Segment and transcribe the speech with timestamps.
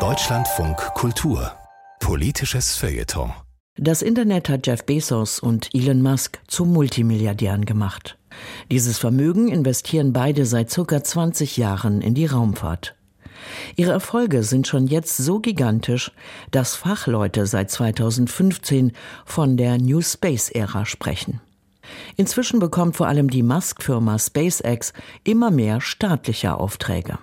[0.00, 1.52] Deutschlandfunk Kultur
[2.00, 3.32] Politisches Feuilleton
[3.76, 8.18] Das Internet hat Jeff Bezos und Elon Musk zu Multimilliardären gemacht.
[8.68, 12.96] Dieses Vermögen investieren beide seit circa 20 Jahren in die Raumfahrt.
[13.76, 16.10] Ihre Erfolge sind schon jetzt so gigantisch,
[16.50, 18.90] dass Fachleute seit 2015
[19.24, 21.40] von der New Space Ära sprechen.
[22.16, 24.92] Inzwischen bekommt vor allem die Musk-Firma SpaceX
[25.22, 27.20] immer mehr staatliche Aufträge.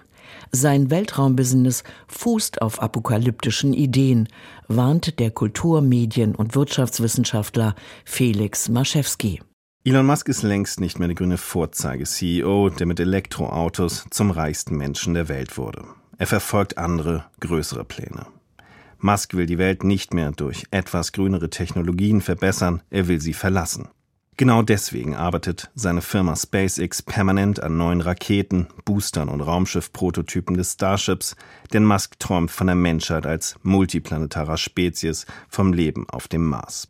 [0.52, 4.28] Sein Weltraumbusiness fußt auf apokalyptischen Ideen,
[4.68, 9.42] warnt der Kultur-, Medien- und Wirtschaftswissenschaftler Felix Maschewski.
[9.84, 15.16] Elon Musk ist längst nicht mehr der grüne Vorzeige-CEO, der mit Elektroautos zum reichsten Menschen
[15.16, 15.84] der Welt wurde.
[16.18, 18.28] Er verfolgt andere, größere Pläne.
[19.00, 23.88] Musk will die Welt nicht mehr durch etwas grünere Technologien verbessern, er will sie verlassen.
[24.42, 31.36] Genau deswegen arbeitet seine Firma SpaceX permanent an neuen Raketen, Boostern und Raumschiff-Prototypen des Starships,
[31.74, 36.88] denn Musk träumt von der Menschheit als multiplanetarer Spezies vom Leben auf dem Mars.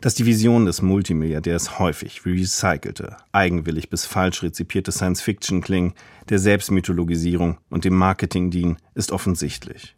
[0.00, 5.94] Dass die Vision des Multimilliardärs häufig recycelte, eigenwillig bis falsch rezipierte Science-Fiction klingen,
[6.30, 9.94] der Selbstmythologisierung und dem Marketing dienen, ist offensichtlich.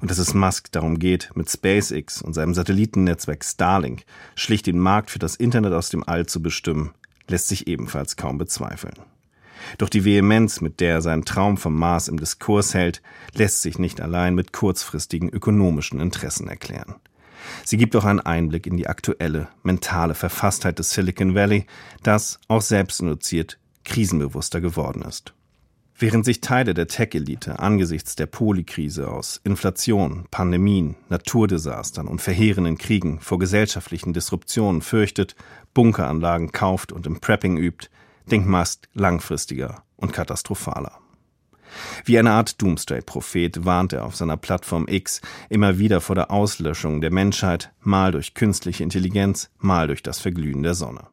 [0.00, 4.04] Und dass es Musk darum geht, mit SpaceX und seinem Satellitennetzwerk Starlink
[4.34, 6.92] schlicht den Markt für das Internet aus dem All zu bestimmen,
[7.26, 8.94] lässt sich ebenfalls kaum bezweifeln.
[9.76, 13.02] Doch die Vehemenz, mit der er seinen Traum vom Mars im Diskurs hält,
[13.34, 16.94] lässt sich nicht allein mit kurzfristigen ökonomischen Interessen erklären.
[17.64, 21.66] Sie gibt auch einen Einblick in die aktuelle mentale Verfasstheit des Silicon Valley,
[22.02, 25.34] das, auch selbst induziert, krisenbewusster geworden ist.
[26.00, 33.18] Während sich Teile der Tech-Elite angesichts der Polikrise aus Inflation, Pandemien, Naturdesastern und verheerenden Kriegen
[33.18, 35.34] vor gesellschaftlichen Disruptionen fürchtet,
[35.74, 37.88] Bunkeranlagen kauft und im Prepping übt,
[38.30, 41.00] denkt Musk langfristiger und katastrophaler.
[42.04, 47.00] Wie eine Art Doomsday-Prophet warnt er auf seiner Plattform X immer wieder vor der Auslöschung
[47.00, 51.08] der Menschheit, mal durch künstliche Intelligenz, mal durch das Verglühen der Sonne.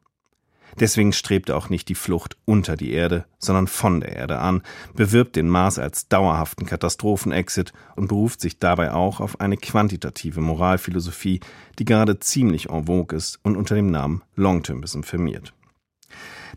[0.78, 4.62] Deswegen strebt er auch nicht die Flucht unter die Erde, sondern von der Erde an,
[4.94, 11.40] bewirbt den Mars als dauerhaften Katastrophenexit und beruft sich dabei auch auf eine quantitative Moralphilosophie,
[11.78, 15.54] die gerade ziemlich en vogue ist und unter dem Namen Longtermism firmiert.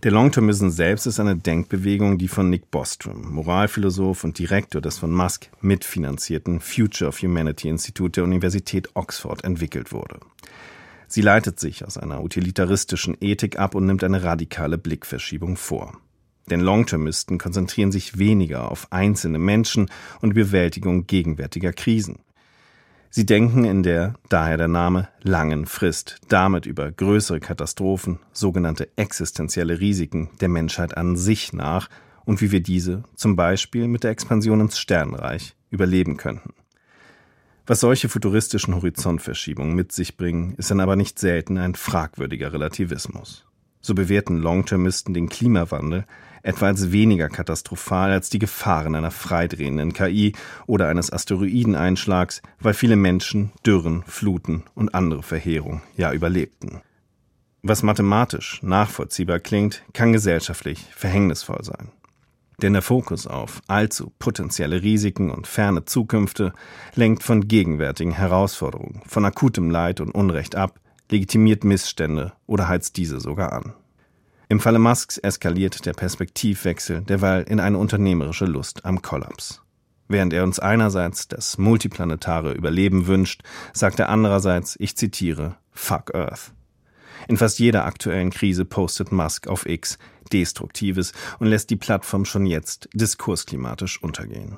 [0.04, 5.12] Der Longtermism selbst ist eine Denkbewegung, die von Nick Bostrom, Moralphilosoph und Direktor des von
[5.12, 10.20] Musk mitfinanzierten Future of Humanity Institut der Universität Oxford entwickelt wurde.
[11.12, 15.98] Sie leitet sich aus einer utilitaristischen Ethik ab und nimmt eine radikale Blickverschiebung vor.
[16.52, 19.90] Denn Longtermisten konzentrieren sich weniger auf einzelne Menschen
[20.22, 22.20] und die Bewältigung gegenwärtiger Krisen.
[23.10, 29.80] Sie denken in der, daher der Name, langen Frist, damit über größere Katastrophen, sogenannte existenzielle
[29.80, 31.90] Risiken der Menschheit an sich nach
[32.24, 36.54] und wie wir diese, zum Beispiel mit der Expansion ins Sternreich, überleben könnten.
[37.70, 43.46] Was solche futuristischen Horizontverschiebungen mit sich bringen, ist dann aber nicht selten ein fragwürdiger Relativismus.
[43.80, 46.08] So bewerten Longtermisten den Klimawandel
[46.42, 50.34] etwa als weniger katastrophal als die Gefahren einer freidrehenden KI
[50.66, 56.82] oder eines Asteroideneinschlags, weil viele Menschen Dürren, Fluten und andere Verheerungen ja überlebten.
[57.62, 61.92] Was mathematisch nachvollziehbar klingt, kann gesellschaftlich verhängnisvoll sein.
[62.62, 66.54] Denn der Fokus auf allzu potenzielle Risiken und ferne Zukünfte
[66.94, 73.20] lenkt von gegenwärtigen Herausforderungen, von akutem Leid und Unrecht ab, legitimiert Missstände oder heizt diese
[73.20, 73.74] sogar an.
[74.50, 79.62] Im Falle Musks eskaliert der Perspektivwechsel derweil in eine unternehmerische Lust am Kollaps.
[80.08, 83.44] Während er uns einerseits das multiplanetare Überleben wünscht,
[83.74, 86.52] sagt er andererseits, ich zitiere, Fuck Earth.
[87.28, 89.98] In fast jeder aktuellen Krise postet Musk auf X
[90.32, 94.58] Destruktives und lässt die Plattform schon jetzt diskursklimatisch untergehen.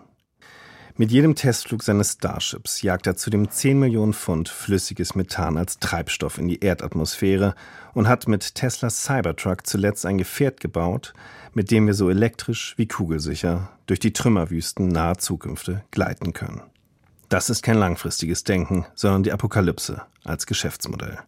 [0.98, 6.38] Mit jedem Testflug seines Starships jagt er zudem 10 Millionen Pfund flüssiges Methan als Treibstoff
[6.38, 7.56] in die Erdatmosphäre
[7.94, 11.14] und hat mit Teslas Cybertruck zuletzt ein Gefährt gebaut,
[11.54, 16.62] mit dem wir so elektrisch wie kugelsicher durch die Trümmerwüsten naher Zukünfte gleiten können.
[17.30, 21.20] Das ist kein langfristiges Denken, sondern die Apokalypse als Geschäftsmodell.